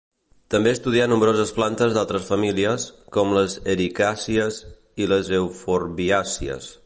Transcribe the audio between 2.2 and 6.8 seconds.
famílies, com les ericàcies i les euforbiàcies.